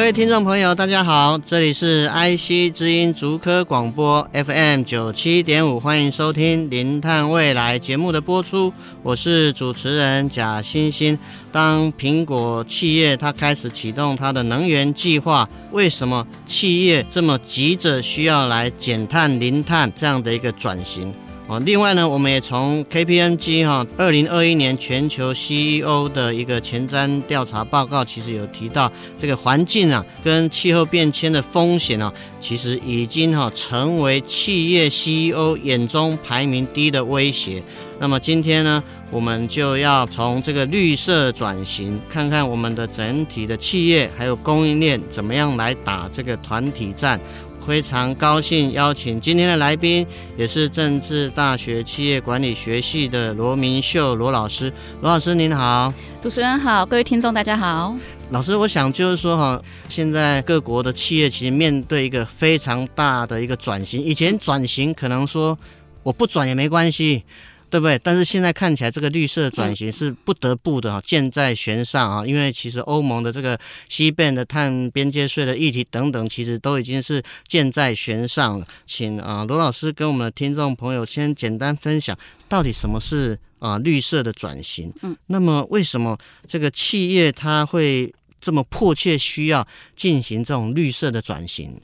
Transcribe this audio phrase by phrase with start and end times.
[0.00, 11.18] 各位听众朋友，大家好，这里是 IC 之音竹科广播 FM 九七点五，欢迎收听《零碳未来》节目的播出，我是主持人贾欣欣。
[11.52, 21.12] 当苹果企业它开始启动它的能源计划，为什么企业这么急着需要来减碳、零碳这样的一个转型？
[21.58, 37.60] 另外呢，我们也从 KPMG 哈二零二一年全球 CEO 的一个前瞻调查报告，其实有提到这个环境啊跟气候变迁的风险啊，其实已经哈成为企业 CEO 眼中排名低的威胁。
[37.98, 47.20] 那么今天呢，我们就要从这个绿色转型，看看我们的整体的企业还有供应链怎么样来打这个团体战。
[47.66, 50.04] 非常高兴邀请今天的来宾，
[50.36, 54.72] 也是政治大学企业管理学系的罗明秀罗老师。
[55.00, 57.94] 罗老师您好，主持人好，各位听众大家好。
[58.30, 65.56] 老师，我想就是说哈，现在各国的企业其实面对一个非常大的一个转型，以前转型可能说
[66.02, 67.22] 我不转也没关系。
[67.70, 67.98] 对不对？
[68.02, 72.26] 但是现在看起来，这个绿色转型是不得不的哈，箭在弦上啊！
[72.26, 78.66] 因为其实欧盟的这个 CBAM 的碳边界税的议题等等，其实都已经是箭在弦上了。
[78.84, 82.18] 请啊罗老师跟我们的听众朋友先简单分享，
[82.48, 84.92] 到底什么是啊绿色的转型？
[85.02, 86.18] 嗯，那么为什么
[86.48, 91.80] 这个企业它会这么迫切需要进行这种绿色的转型？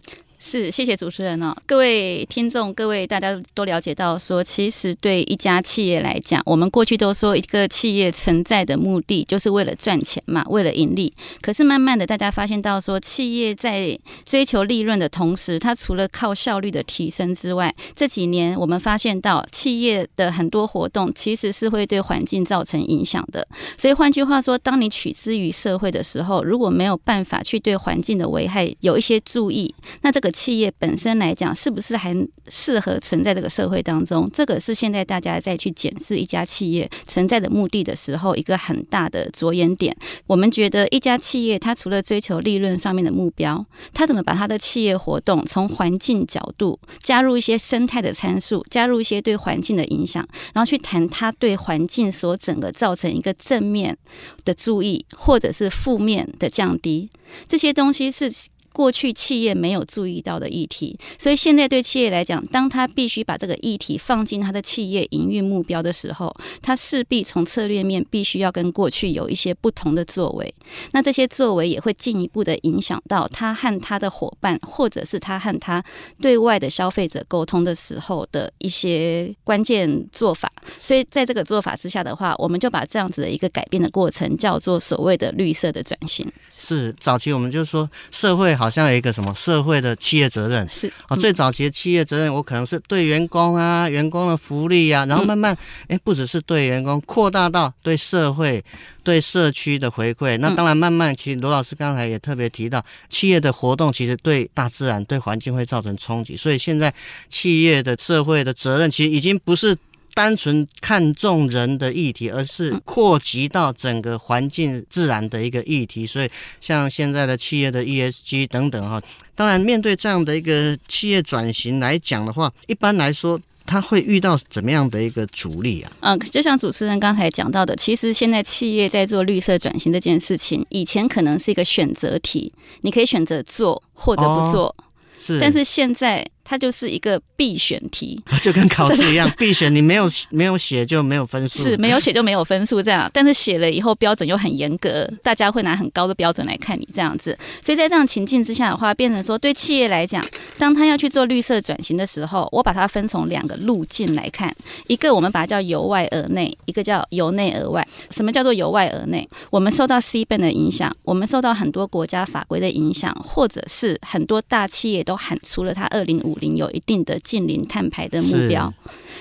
[0.48, 11.12] 是，谢谢主持人哦，各位听众，各位大家都了解到说，其实对一家企业来讲，我们过去都说一个企业存在的目的就是为了赚钱嘛，为了盈利。
[11.40, 23.44] 可是慢慢的，大家发现到说，企业在追求利润的同时，它除了靠效率的提升之外，这几年我们发现到企业的很多活动其实是会对环境造成影响的。
[23.76, 30.32] 所以换句话说，当你取之于社会的时候，如果没有办法去对环境的危害有一些注意，那这个。
[30.36, 32.14] 企业本身来讲，是不是还
[32.46, 34.28] 适合存在这个社会当中？
[34.34, 39.96] 这个是现在大家在去检视一家企业存在的目的的时候，一个很大的着眼点。
[40.26, 43.64] 我们觉得一家企业，它除了追求利润上面的目标，
[43.94, 53.96] 它怎么把它的企业活动从环境角度加入一些生态的参数，加入一些对环境的影响，然后去谈它对环境所整个造成一个正面
[54.44, 57.08] 的注意，或者是负面的降低，
[57.48, 58.30] 这些东西是。
[58.76, 70.54] 过去企业没有注意到的议题，所以现在对企业来讲，当他必须把这个议题放进他的企业营运目标的时候，他势必从策略面必须要跟过去有一些不同的作为。
[70.92, 75.82] 那这些作为也会进一步的影响到他和他的伙伴，或者是他和他
[76.20, 80.52] 对外的消费者沟通的时候的一些关键做法。
[80.78, 86.30] 所以在这个做法之下的话，我们就把这样子的一个改变的过程叫做所谓的绿色的转型。
[86.50, 88.65] 是早期我们就说社会好。
[88.66, 95.56] 好像有一个什么社会的企业责任是啊，最早期的企业责任，我可能是对员工啊，员工的福利啊，然后慢慢
[95.86, 98.64] 哎，不只是对员工，扩大到对社会、
[99.04, 100.36] 对社区的回馈。
[100.38, 106.92] 那当然，慢慢其实罗老师刚才也特别提到，企业的活动其实对大自然、对环境会造成冲击，所以现在
[107.28, 109.76] 企业的社会的责任其实已经不是。
[110.16, 116.06] 单纯看重人的议题，而是扩及到整个环境自然的一个议题。
[116.06, 118.98] 所以，像现在的企业的 ESG 等等哈，
[119.34, 125.92] 当然面对这样的一个企业转型来讲的话，一般来说，他会遇到怎么样的一个阻力啊？
[126.00, 134.74] 嗯，就像主持人刚才讲到的，其实现在企业在做绿色转型这件事情，以前可能是一个选择题，你可以选择做或者不做，哦、
[135.20, 137.20] 是，但是现在它就是一个。
[137.38, 143.10] 必选题 就跟考试一样，必选你没有没有写就没有分数，是没有写就没有分数这样。
[143.12, 147.38] 但是写了以后标准又很严格，大家会拿很高的标准来看你这样子。
[147.60, 150.24] 所以在这样情境之下的话，变成说对企业来讲，
[150.56, 154.56] 当他要去做绿色转型的时候，我把它分从两个路径来看，
[154.86, 157.86] 一个我们把它叫由外而内，一个叫由内而外。
[158.10, 159.28] 什么叫做由外而内？
[159.50, 168.72] 我们受到 CBAM 的影响，我们受到很多国家法规的影响，或者是很多大企业都喊出了它二零五零有一定的近零碳排的目标。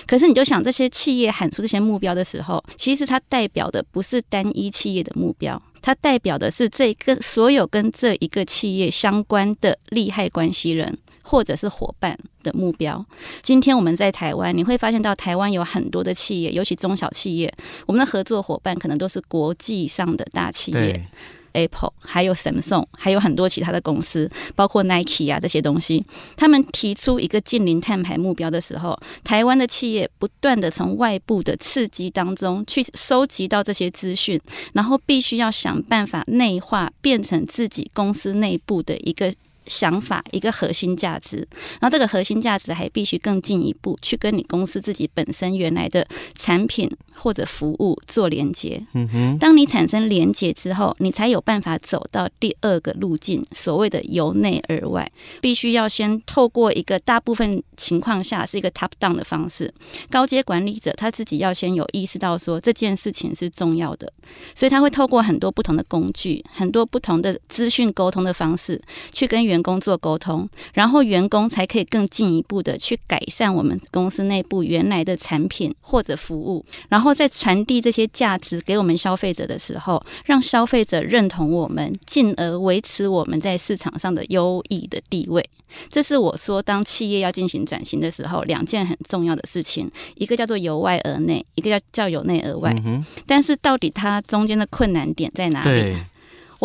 [0.05, 13.03] 可是你就想，这些企业喊出这些目标的时候，其实它代表的不是单一企业的目标，它代表的是这个所有跟这一个企业相关的利害关系人或者是伙伴的目标。
[13.41, 17.51] 今天我们在台湾，你会发现到台湾有很多的企业，尤其中小企业，
[17.87, 21.07] 我们的合作伙伴可能都是国际上的大企业。
[21.55, 26.05] Apple 还有 Samsung，还有很多其他的公司，包括 Nike 啊这些东西，
[26.35, 34.39] 他们提出一个近零碳排目标的时候，台湾的企业不断的从外部的刺激当中去收集到这些资讯，
[34.73, 39.33] 然后必须要想办法内化，变成自己公司内部的一个。
[39.67, 41.47] 想法一个核心价值，
[41.79, 46.07] 然后这个核心价值还必须更进一步去跟你公司自己本身原来的
[46.37, 48.81] 产品或者服务做连接。
[48.93, 55.09] 嗯哼，当你产生连接之后，你才有办法走到第二个路径，所谓的由内而外，
[55.41, 59.73] 必须要先透过一个大部分情况下是一个 top down 的方式，
[60.09, 64.11] 高阶管理者他自己要先有意识到说这件事情是重要的，
[64.53, 85.43] 所以他会透过很多不同的工具，很多不同的资讯沟通的方式去跟员员工做沟通，然后员工才可以更进一步的去改善我们公司内部原来的产品或者服务，然后再传递这些价值给我们消费者的时候，让消费者认同我们，进而维持我们在市场上的优异的地位。
[85.89, 92.75] 这是我说，当企业要进行转型的时候，两件很重要的事情，一个叫做由外而内，一个叫叫由内而外。
[92.85, 93.03] 嗯。
[93.25, 95.95] 但是到底它中间的困难点在哪里？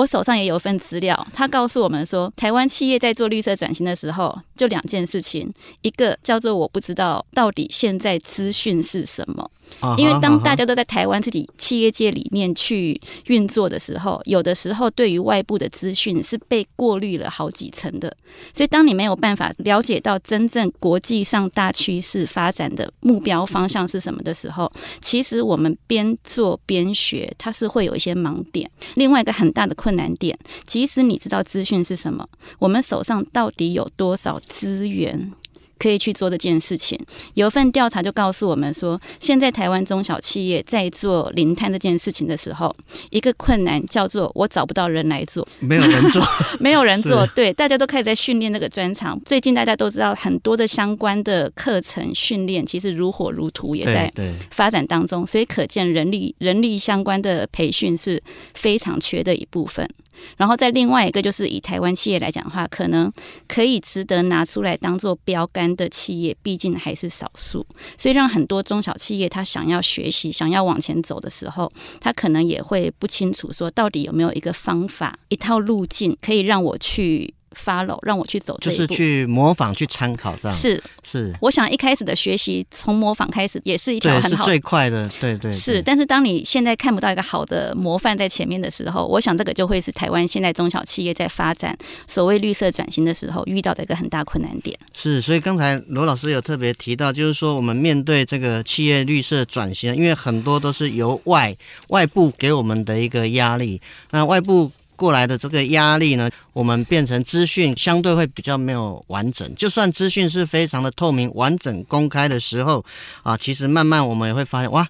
[0.00, 5.52] 我手上也有份资料，他告诉我们说，台湾企业在做绿色转型的时候，就两件事情，
[5.82, 9.50] 一个叫做我不知道到底现在资讯是什么。
[9.96, 18.14] 因为当大家都在台湾自己企业界里面去运作的时候，有的时候对于外部的资讯是被过滤了好几层的，
[18.52, 24.70] 所以当你没有办法了解到真正国际上大趋势发展的目标方向是什么的时候，
[25.00, 28.70] 其实我们边做边学，它是会有一些盲点。
[28.94, 32.26] 另外一个很大的困难点，即使你知道资讯是什么，
[32.58, 35.32] 我们手上到底有多少资源？
[35.80, 36.96] 可以去做这件事情。
[37.34, 42.72] 有一份调查就告诉我们说，现在台湾中小企业在做零碳这件事情的时候，
[43.10, 46.22] 一个困难叫做我找不到人来做，没有人做，
[46.60, 47.26] 没有人做。
[47.34, 49.18] 对，大家都开始在训练那个专长。
[49.24, 54.12] 最近大家都知道，很多的相关的课程训练其实如火如荼，也在
[54.50, 55.26] 发展当中。
[55.26, 58.22] 所以可见人力人力相关的培训是
[58.54, 59.88] 非常缺的一部分。
[60.36, 63.12] 然后在另外一个，就是以台湾企业来讲的话，可能
[63.48, 71.70] 可以值得拿出来当做标杆的企业，毕竟还是少数，所以让很多中小企业他想要学习、想要往前走的时候，
[72.00, 77.34] 他可能也会不清楚说到底有没有一个方法、一套路径可以让我去。
[77.56, 80.56] Follow 让我去走这一步，就是去模仿、去参考这样。
[80.56, 85.08] 是是，我想一开始的学习从模仿开始，也是一条很好最快的。
[85.20, 85.82] 对对，对，是。
[85.82, 91.76] 但是当你现在看不到一个好的模范在前面的时候，我想这个就会是台湾现在中小企业在发展
[92.06, 94.78] 所谓绿色转型的时候遇到的一个很大困难点。
[94.94, 101.56] 是，所以刚才罗老师有特别提到，就是说我们面对这个企业绿色转型，因为很多都是由外
[101.88, 103.80] 外部给我们的一个压力，
[104.12, 104.70] 那外部。
[105.00, 109.50] 过来的这个压力呢，我们变成资讯相对会比较没有完整。
[109.54, 112.84] 就算资讯是非常的透明、完整、公开的时候，
[113.22, 114.86] 啊，其实慢慢我们也会发现，哇，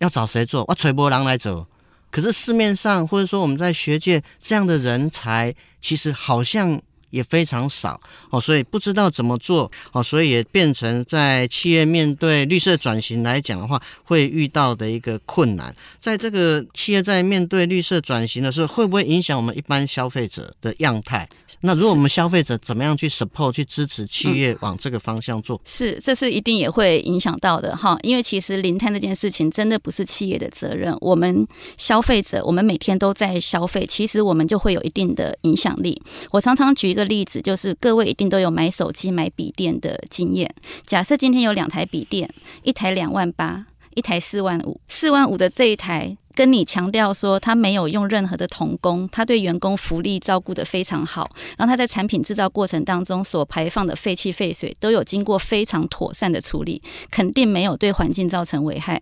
[0.00, 0.62] 要找谁做？
[0.64, 1.66] 哇，锤波狼来走。
[2.10, 6.78] 可是市面上或者说我们在学界这样的人才，其实好像。
[7.14, 7.98] 也非常少
[8.30, 15.72] 哦，所以不知道怎么做哦，所以也变成在企业面对绿色转型来讲的话，会遇到的一个困难。
[16.00, 21.28] 在这个企业在面对绿色转型的时候，会不会影响我们一般消费者的样态？
[21.60, 25.60] 那如果我们消费者怎么样去 support 去支持企业往这个方向做？
[25.64, 36.02] 是，这是一定也会影响到的哈，因为其实零碳这件事情真的不是企业的责任，我们消费者，我们每天都在消费，其实我们就会有一定的影响力。
[36.32, 37.03] 我常常举一个。
[37.04, 40.52] 例子就是各位一定都有买手机、买笔电的经验。
[40.86, 42.28] 假设今天有两台笔电，
[42.62, 44.80] 一台两万八，一台四万五。
[44.88, 59.00] 四万五的这一台，跟你强调说他没有用任何的童工，他对员工福利照顾得非常好，然后他在产品制造过程当中所排放的废气废水都有经过非常妥善的处理，肯定没有对环境造成危害。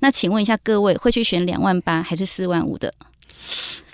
[0.00, 2.92] 那请问一下各位，会去选两万八还是四万五的？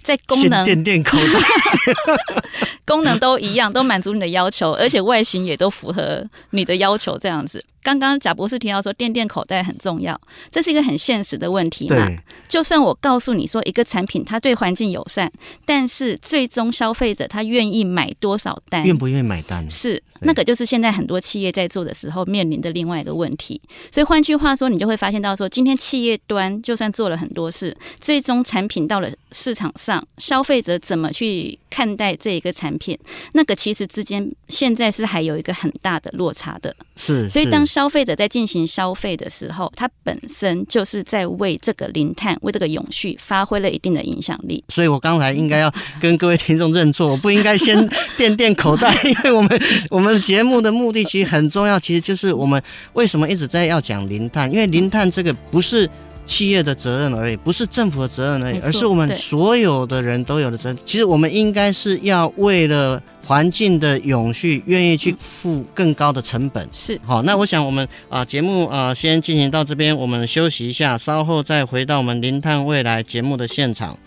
[0.02, 0.64] 在功能，
[2.86, 7.64] 功能都一样，都满足你的要求，而且外形也都符合你的要求，这样子。
[7.82, 10.20] 刚刚贾博士提到说垫垫口袋很重要，
[10.50, 11.96] 这是一个很现实的问题嘛。
[11.96, 12.18] 对，
[12.48, 15.30] 就算我告诉你说一个产品它对环境友善，
[15.64, 23.60] 但是最终消费者他愿意买多少单，愿不愿意买单，是那个就是现在很多企业在做的时候面临的另外一个问题。
[23.92, 32.98] 所以换句话说，你就会发现到说，今天企业端就算做了很多事，最终产品到了市场上，消费者怎么去看待这一个产品，
[33.32, 36.74] 那个其实之间现在是还有一个很大的落差的。
[36.96, 44.62] 是，所以当消费者在进行消费的时候，它本身就是在为这个零碳、为这个永续发挥了一定的影响力。
[44.68, 52.62] 所以我刚才应该要跟各位听众认错，我不应该先垫垫口袋，因为我们 我们节目的目的其实很重要，其实就是我们
[52.94, 55.88] 为什么一直在要讲零碳，因为零碳这个不是。
[56.30, 60.78] 企业的责任而已，不是政府的责任而已，而是我们所有的人都有的责任。
[60.86, 66.68] 其实我们应该是要为了环境的永续，愿意去付更高的成本。
[66.72, 73.98] 是好，那我想我们啊节目啊先进行到这边，我们休息一下，稍后再回到我们零碳未来节目的现场。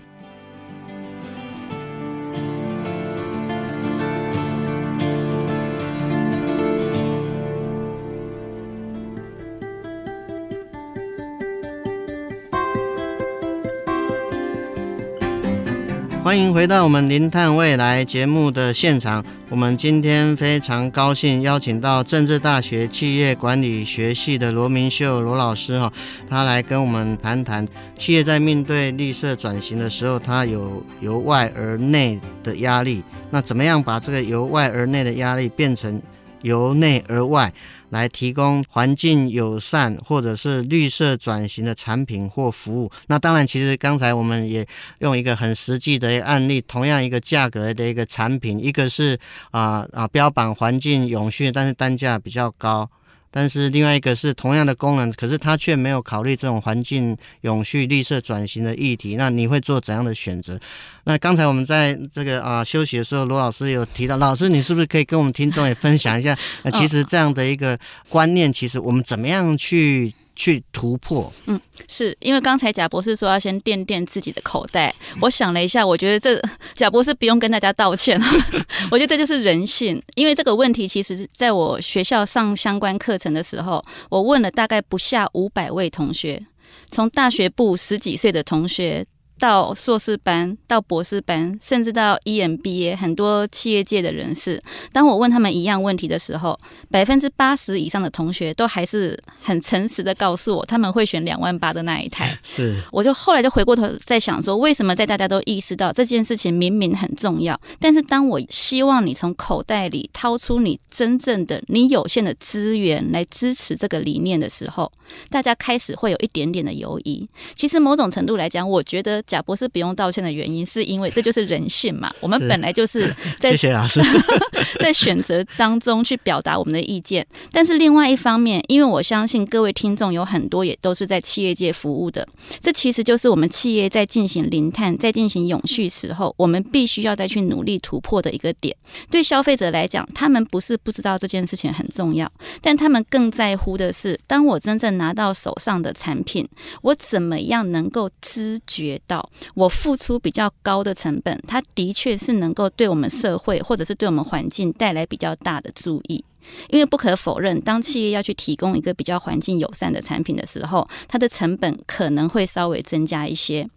[16.34, 19.24] 欢迎回到我们《零碳未来》节目的现场。
[19.50, 25.94] 我们今天非常高兴邀请到政治大学企业管理学系的罗明秀罗老师哈，
[26.28, 33.04] 他来跟我们谈谈企业在面对绿色转型的时候，他有由外而内的压力。
[33.30, 36.02] 那怎么样把这个由外而内的压力变成
[36.44, 37.52] 由内而外？
[37.90, 42.92] 来提供环境友善或者是绿色转型的产品或服务。
[43.06, 44.66] 那当然，其实刚才我们也
[44.98, 49.16] 用一个很实际的案例，同样一个价格的一个产品，一个是
[49.52, 52.90] 啊啊标榜环境永续，但是单价比较高。
[53.36, 59.16] 但是另外一个是同样的功能，可是它却没有考虑这种环境永续、绿色转型的议题。
[59.16, 60.60] 那你会做怎样的选择？
[61.06, 66.38] 那刚才我们在这个啊休息的时候，罗老师有提到，老师你是不是可以跟我们听众也分享一下？
[66.62, 67.76] 那其实这样的一个
[68.08, 70.14] 观念，其实我们怎么样去？
[70.36, 76.42] 去突破，嗯，是因为刚才贾博士说要先垫垫自己的口袋，我想了一下，我觉得这
[76.74, 78.20] 贾博士不用跟大家道歉，
[78.90, 80.02] 我觉得这就是人性。
[80.16, 86.42] 因为这个问题，其实在我学校上相关课程的时候，我问了大概不下五百位同学，
[86.90, 89.06] 从大学部十几岁的同学。
[89.44, 96.58] 到硕士班，到博士班，甚至到 EMBA，很多企业界的人士，当我问他们一样问题的时候，
[96.90, 102.34] 百分之八十以上的同学都还是很诚实的告诉我，他们会选两万八的那一台。
[102.42, 114.90] 是，我就后来就回过头在想说，为什么在大家都意识到这件事情明明很重要，但是当我希望你从口袋里掏出你真正的、你有限的资源来支持这个理念的时候，
[115.30, 117.28] 大家开始会有一点点的犹疑。
[117.56, 119.22] 其实某种程度来讲，我觉得。
[119.34, 122.14] 贾博士不用道歉的原因，是因为这就是人性嘛。
[122.20, 124.00] 我们本来就是在谢谢老师
[124.80, 127.26] 在选择当中去表达我们的意见。
[127.52, 132.28] 但是另外一方面，因为我相信各位听众有很多也都是在企业界服务的，
[132.62, 138.78] 这其实就是我们企业在进行零碳、在进行永续时候，我们必须要再去努力突破的一个点。
[139.10, 146.48] 对消费者来讲，他们不是不知道这件事情很重要，但他们更在乎的是，当我真正拿到手上的产品，
[146.84, 149.13] 我怎么样能够知觉到。
[149.56, 156.24] 我付出比较高的成本，它的确是能够对我们社会或者是对我们环境带来比较大的注意。
[156.70, 163.68] 因为不可否认，当企业要去提供一个比较环境友善的产品的时候，它的成本可能会稍微增加一些。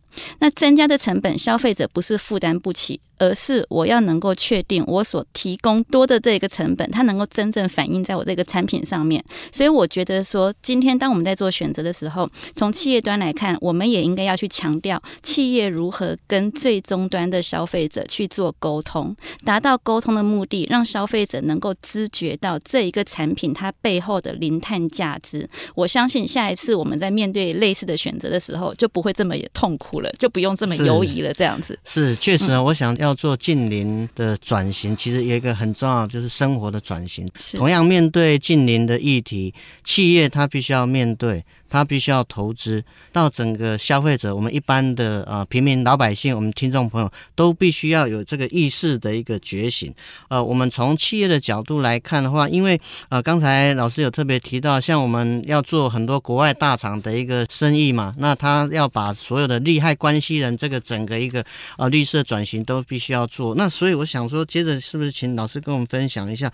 [0.41, 3.01] 那增加的成本，消费者不是负担不起。
[3.19, 9.25] 而是我要能够确定我所提供多的这个成本，它能够真正反映在我这个产品上面。
[9.51, 25.49] 所以我觉得说，今天当我们在做选择的时候，从企业端来看，我们也应该要去强调企业如何跟最终端的消费者去做沟通，达到沟通的目的，让消费者能够知觉到这一个产品它背后的零碳价值。
[25.75, 31.33] 我相信下一次我们在面对类似的选择的时候，就不会这么痛苦了，就不用这么犹疑了。
[31.33, 33.06] 这样子是确实啊，我想要。
[33.07, 37.29] 要做近邻的转型，其实有一个很重要，就是生活的转型。
[37.57, 41.45] 同样面对近邻的议题，企业它必须要面对。
[41.77, 49.95] 他必须要投资到整个消费者，我们一般的呃平民老百姓，我们听众朋友都必须要有这个意识的一个觉醒。
[50.29, 52.81] 呃，我们从企业的角度来看的话，因为
[53.11, 61.45] 呃刚才老师有特别提到，像我们要做很多国外大厂的一个生意嘛，那他要把所有的利害关系人这个整个一个
[61.77, 63.55] 呃绿色转型都必须要做。
[63.55, 66.51] 那所以我想说，接着是不是请老师跟我们分享一下？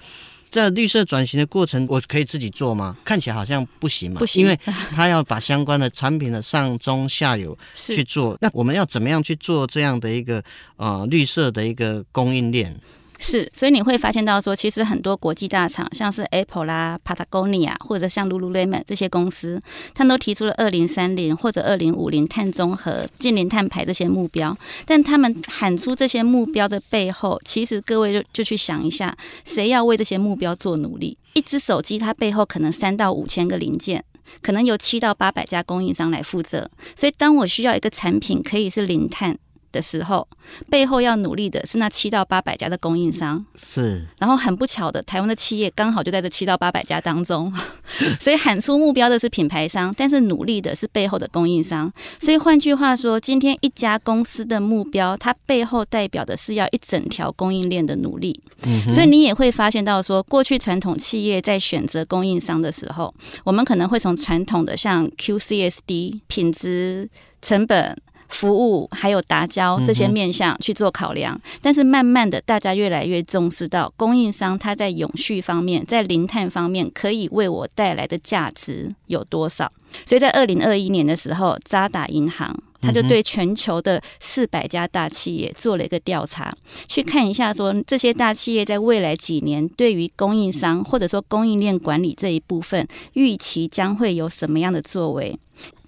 [0.52, 2.94] 在绿色转型的过程，我可以自己做吗？
[3.02, 4.56] 看起来好像不行嘛，不行，因为
[4.94, 8.36] 他要把相关的产品的上中下游 去做。
[8.42, 10.42] 那我们要怎么样去做这样的一个
[10.76, 12.78] 呃绿色的一个供应链？
[13.24, 19.62] 是，所以你会发现到说，其实很多国际大厂，像是 Apple 啦、Patagonia 或者像 Lululemon 这些公司，
[19.94, 24.58] 他们都提出了二零三零或者二零五零碳中和、净零碳排这些目标。
[24.84, 31.16] 但他们喊出这些目标的背后，其实各位就就去想一下，谁要为这些目标做努力？
[31.34, 34.04] 一只手机它背后可能三到五千个零件，
[34.40, 36.68] 可能有七到八百家供应商来负责。
[36.96, 39.38] 所以当我需要一个产品可以是零碳。
[39.72, 40.28] 的时候，
[40.70, 44.06] 背后要努力的是那七到八百家的供应商，是。
[44.18, 47.52] 然后很不巧的，台湾的企业刚好就在这七到八百家当中，
[48.20, 51.92] 所以喊出目标的是品牌商，但是努力的是背后的供应商。
[52.20, 58.38] 所以换句话说，今天一家公司的目标，它背后代表的是要一整条供应链的努力。
[58.64, 63.12] 嗯，所以你也会发现到说，过去传统企业在选择供应商的时候，
[63.44, 67.08] 我们可能会从传统的像 QCSD 品质、
[67.40, 67.96] 成本。
[68.32, 79.70] 服务还有达交这些面向去做考量，但是慢慢的，大家越来越重视到供应商他在永续方面，在零碳方面可以为我带来的价值有多少。
[80.06, 86.52] 所以在二零二一年的时候，渣打银行他就对全球的四百家大企业做了一个调查，
[86.88, 95.38] 去看一下说这些大企业在未来几年对于供应商或者说供应链管理这一部分预期将会有什么样的作为。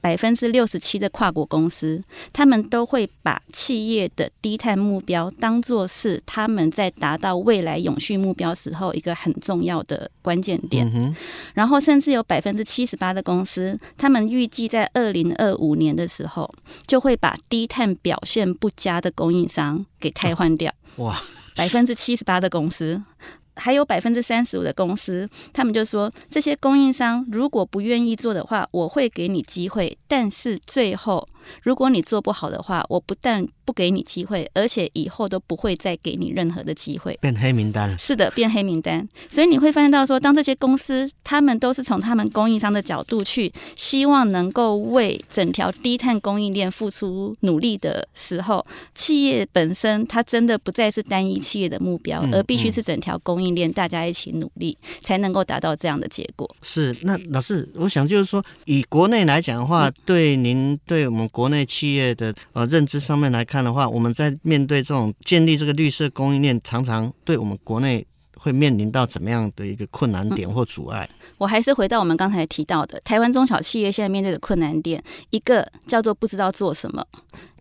[0.04, 1.98] 百分之六十七的跨国公司，
[2.30, 11.16] 他们都会把企业的低碳目标当作是他们在达到未来永续目标时候一个很重要的关键点。
[11.54, 16.54] 然后，甚至有百分之七十八的公司，他们预计在二零二五年的时候，
[16.86, 20.70] 就会把低碳表现不佳的供应商给替换掉。
[20.96, 21.18] 哇，
[21.56, 23.02] 百分之七十八的公司。
[23.56, 31.26] 还有百分之三十五的公司，他们就说，这些供应商如果不愿意做的话，我会给你机会，但是最后
[31.62, 37.96] 如果你做不好的话，我不但不给你机会，而且以后都不会再给你任何的机会，变黑名单了。
[37.96, 39.08] 是的，变黑名单。
[39.30, 48.62] 所以你会发现到说，当这些公司他们都是从他们供应商的角度去希望能够为整条低碳供应链付出努力的时候，
[48.94, 53.54] 企业本身它真的不再是单一企业的目标，而必须是整条供应。
[53.54, 56.52] 链大家一起努力，才能够达到这样的结果。
[56.60, 68.04] 是，那老师，我想就是说，以国内来讲的话，嗯、对您对我们国内企业的呃认知上面来看看的话，我们在面对这种建立这个绿色供应链，常常对我们国内
[68.36, 71.08] 会面临到怎么样的一个困难点或阻碍？
[71.38, 77.06] 我还是回到我们刚才提到的，台湾中小企业现在面对的困难点，一个叫做不知道做什么，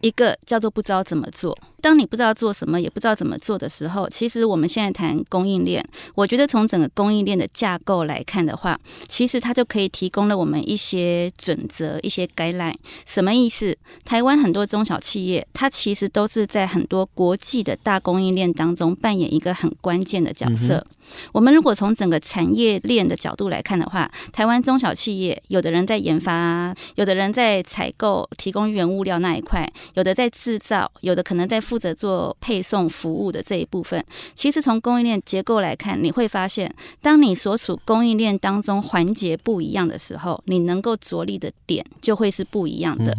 [0.03, 1.57] 一个叫做不知道怎么做。
[1.81, 5.83] 当你不知道做什么，也不知道怎么做的时候，其实我们现在谈供应链，
[6.15, 12.75] 我觉得从整个供应链的架构来看的话，其实它就可以提供了我们一些准则、一些 guideline。
[13.05, 13.77] 什么意思？
[14.05, 20.75] 台湾很多中小企业，它其实都是在很多国际的大供应链当中扮演一个很关键的角色。
[20.75, 20.95] 嗯、
[21.33, 31.63] 我们如果从整个产业链的角度来看的话，台湾中小企业，有的人在研发，有的人在采购、提供原物料那一块，有的在制造，有的可能在。
[31.63, 34.03] 负责做配送服务的这一部分，
[34.36, 36.69] 其实从供应链结构来看，你会发现，
[37.01, 43.15] 当你所处供应链当中环节不一样的时候，你能够着力的点就会是不一样的。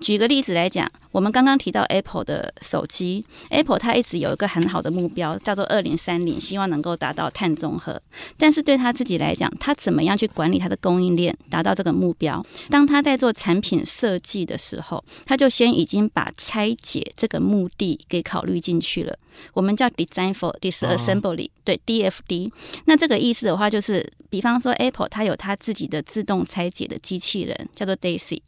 [0.00, 8.00] 举个例子来讲，我们刚刚提到 Apple 的手机，Apple 它一直有一个很好的目标，叫做二零三零，希望能够达到碳中和。
[8.38, 12.42] 但是对他自己来讲，他怎么样去管理他的供应链，达到这个目标？
[12.70, 17.98] 当他在做产品设计的时候，他就先已经把拆解这个目的。
[18.08, 19.18] 给考虑进去了，
[19.54, 22.50] 我们叫 design for disassembly，对 DFD。
[22.84, 28.40] 那这个意思的话，就是比方说 Apple 它有它自己的自动拆解的机器人，叫做 Daisy。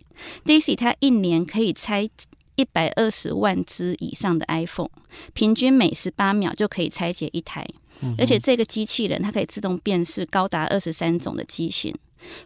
[0.44, 2.09] Daisy 它一年可以拆
[2.57, 4.90] 一百二十万只以上的 iPhone，
[5.33, 7.66] 平均每十八秒就可以拆解一台，
[8.18, 11.94] 而且这个机器人它可以自动辨识高达二十三种的机型。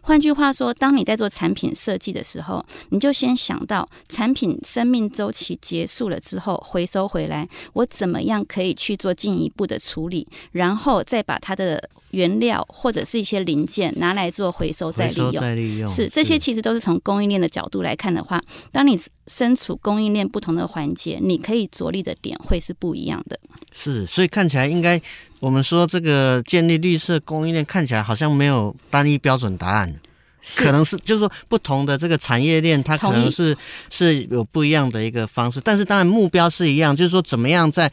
[0.01, 15.33] 换句话说，当你在做产品设计的时候，你就先想到产品生命周期结束了之后回收回来，我怎么样可以去做进一步的处理，然后再把它的原料或者是一些零件拿来做回收再利用。
[15.33, 18.41] 再利用是这些，其实都是从供应链的角度来看的话，
[18.71, 23.39] 当你身处供应链不同的环节，你可以着力的点会是不一样的。
[23.73, 25.01] 是，所以看起来应该。
[25.41, 29.95] 我们说这个建立绿色供应链看起来好像没有单一标准答案，
[30.57, 33.55] 可能是就是说不同的这个产业链它可能是
[33.89, 37.89] 是有不一样的一个方式，但是当然目标是一样，就是说怎么样在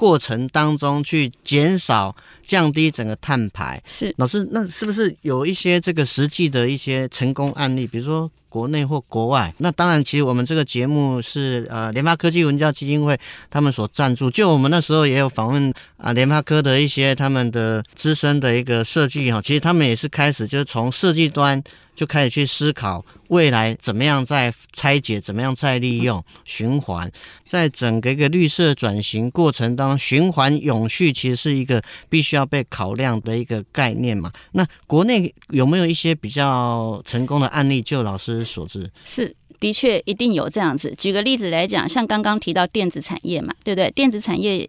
[0.00, 3.78] 过程当中去减少、降低整个碳排。
[3.84, 7.86] 是老师，那是不是有一些这个实际的一些成功案例？
[7.86, 9.52] 比如说国内或国外？
[9.58, 13.14] 那当然，其实我们这个节目是呃联发科技文教基金会
[13.50, 14.30] 他们所赞助。
[14.30, 21.62] 就我们那时候也有访问啊联发科的一些他们的资深的一个设计哈，其实他们也是开始就是从设计端。
[21.96, 27.10] 就开始去思考未来怎么样再拆解，怎么样再利用循环，
[27.46, 34.30] 在整个一个绿色转型过程当中，循环永续其实是一个必须要被考量的一个概念嘛。
[34.52, 37.80] 那国内有没有一些比较成功的案例？
[37.80, 40.94] 就老师所知，是的确一定有这样子。
[40.98, 43.90] 举个例子来讲，像刚刚提到电子产业嘛，对不对？
[43.92, 44.68] 电子产业。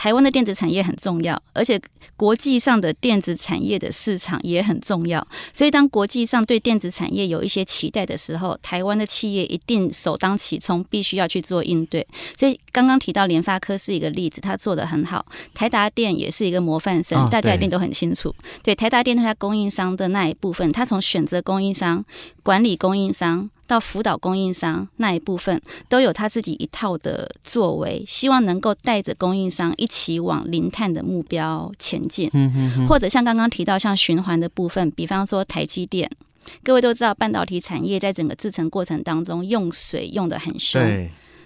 [0.00, 1.78] 台湾的电子产业很重要，而且
[2.16, 5.20] 国际上的电子产业的市场也很重要。
[5.52, 12.06] 所以，当国际上对电子产业有一些期待的时候，台湾的企业一定首当其冲，必须要去做应对。
[12.34, 15.26] 所以，刚刚提到联发科是一个例子，它做的很好。
[15.52, 18.34] 台达电也是一个模范生，大家一定都很清楚。
[18.62, 22.02] 对，台达电它供应商的那一部分，它从选择供应商、
[22.42, 23.50] 管理供应商。
[23.70, 32.28] 到辅导供应商那一部分，都有他自己一套的作为，希望能够带着供应商一起往零碳的目标前进。
[32.32, 32.86] 嗯嗯嗯。
[32.88, 36.10] 或者像刚刚提到像循环的部分，比方说台积电，
[36.64, 40.82] 各位都知道半导体产业在整个制程过程当中用水用的很凶。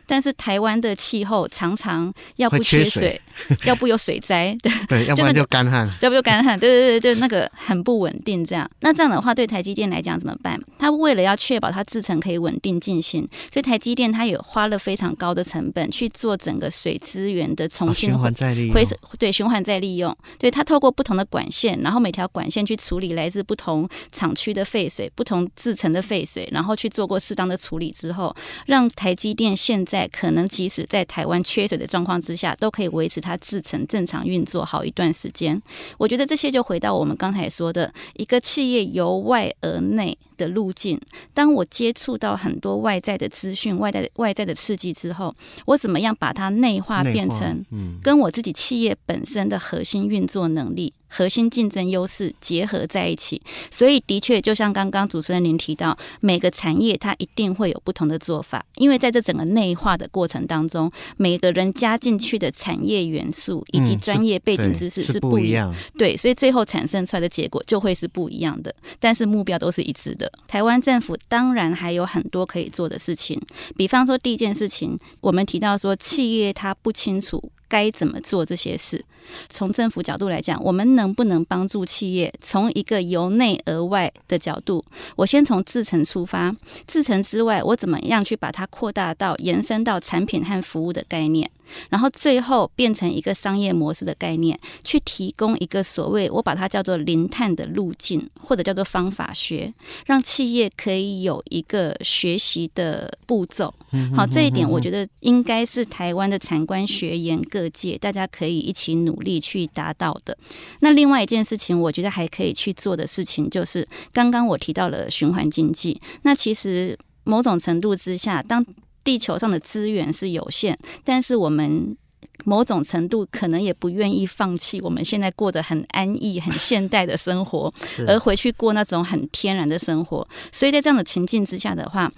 [0.06, 8.44] 但是台湾的气候常常要不缺水，缺水 要不有水灾，对， 对，要不然就干旱，要不就干旱，对对对对，那个很不稳定。
[8.44, 10.60] 这样，那这样的话，对台积电来讲怎么办？
[10.78, 18.74] 他为了要确保它制程可以稳定进行，所以台积电它也花了非常高的成本去做整个水资源的重新循环再利用，
[19.18, 20.14] 对，循环再利用。
[20.38, 28.34] 对，它透过不同的管线，然后每条管线去处理来自不同厂区的废水、不同制程的废水，然后去做过适当的处理之后，
[28.66, 29.93] 让台积电现在。
[29.94, 35.62] 在可能即使在台湾缺水的状况之下，都可以维持它制成正常运作好一段时间。
[35.98, 41.00] 我觉得这些就回到我们刚才说的一个企业由外而内的路径。
[41.32, 45.32] 当我接触到很多外在的资讯、外在外在的刺激之后，
[45.66, 47.64] 我怎么样把它内化变成
[48.02, 50.92] 跟我自己企业本身的核心运作能力？
[51.08, 53.40] 核心竞争优势结合在一起，
[53.70, 70.30] 所以的确就像刚刚主持人您提到，每个产业它一定会有不同的做法，因为在这整个内化的过程当中，每个人加进去的产业元素以及专业背景知识是不一样，对，所以最后产生出来的结果就会是不一样的，但是目标都是一致的。
[70.48, 73.40] 台湾政府当然还有很多可以做的事情，
[73.76, 77.52] 比方说第一件事情，我们提到说企业它不清楚。
[77.68, 79.04] 该怎么做这些事？
[79.48, 84.84] 从政府角度来讲，我们能不能帮助企业从一个由内而外的角度？
[85.16, 86.54] 我先从制程出发，
[86.86, 91.50] 制程之外，我怎么样去把它扩大到延伸到产品和服务的概念？
[91.90, 99.72] 然后最后变成一个商业模式的概念，去提供一个所谓我把它叫做零碳的路径，或者叫做方法学，
[100.06, 103.72] 让企业可以有一个学习的步骤。
[104.14, 110.36] 好，这一点我觉得应该是台湾的产官学研各界大家可以一起努力去达到的。
[110.80, 116.00] 那另外一件事情，我觉得还可以去做的事情，就是刚刚我提到了循环经济。
[116.22, 118.64] 那其实某种程度之下，当
[119.04, 121.96] 地球上的资源是有限，但是我们
[122.44, 127.72] 某种程度可能也不愿意放弃我们现在过得很安逸、很现代的生活，
[128.08, 130.26] 而回去过那种很天然的生活。
[130.50, 132.10] 所以在这样的情境之下的话。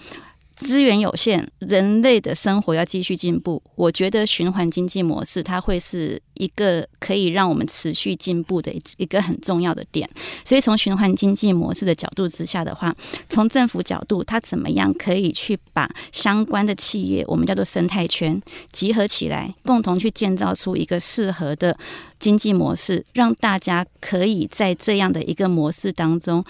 [0.57, 3.63] 资源有限，人类的生活要继续进步。
[3.75, 10.09] 我觉得循环经济模式它会是一个可以让我们持续进步的一个很重要的点。
[10.45, 12.95] 所以从循环经济模式的角度之下的话，
[13.29, 18.41] 从政府角度，它怎么样可以去把相关的企业，我们叫做生态圈，
[18.73, 21.77] 集合起来，共同去建造出一个适合的
[22.19, 26.43] 经济模式，让大家可以在这样的一个模式当中。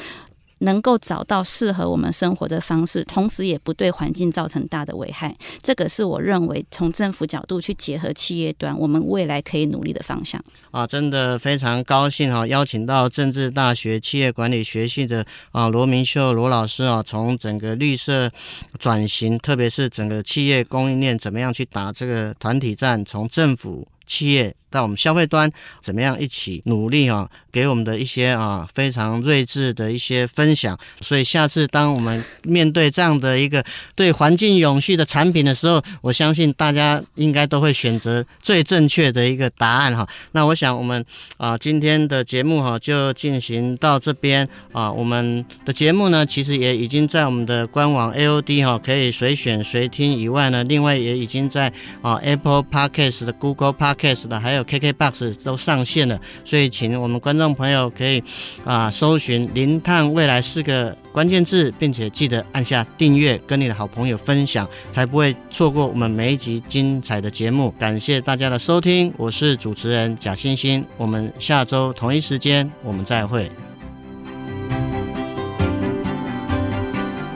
[0.60, 10.42] 能够找到适合我们生活的方式，同时也不对环境造成大的危害，这个是我认为从政府角度去结合企业端，我们未来可以努力的方向。
[10.70, 18.30] 啊，真的非常高兴哈，邀请到政治大学企业管理学系的啊罗明秀罗老师啊，从整个绿色
[18.78, 23.86] 转型，特别是整个企业供应链怎么样去打这个团体战，从政府。
[24.06, 27.28] 企业到我们消费端，怎么样一起努力啊？
[27.50, 30.78] 给我们的一些啊非常睿智的一些分享。
[31.00, 33.64] 所以下次当我们面对这样的一个
[33.94, 40.06] 对环境永续的产品的时候，我相信大家应该都会选择最正确的一个答案哈。
[40.32, 41.02] 那我想我们
[41.38, 44.92] 啊今天的节目哈就进行到这边啊。
[44.92, 58.22] 我们的节目呢其实也已经在我们的官网 AOD 哈可以随选随听以外呢，另外也已经在啊 Apple Podcast 的 Google Podcast Podcast 的，还有 KKBox 都上线了，所以请我们观众朋友可以
[58.64, 67.72] 啊搜寻“零碳未来”四个关键字，并且记得按下订阅，跟你的好朋友分享，才不会错过我们每一集精彩的节目。
[67.78, 73.50] 感谢大家的收听，我是主持人贾欣欣，我们下周同一时间我们再会。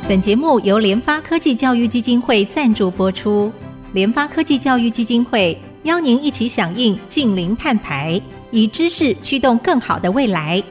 [0.06, 3.52] 本节目由联发科技教育基金会赞助播出。
[3.92, 10.62] 联发科技教育基金会邀您一起响应净零碳排，以知识驱动更好的未来。